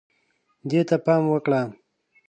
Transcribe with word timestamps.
دې 0.69 0.81
ته 0.89 0.95
پام 1.05 1.23
وکړه 1.31 1.61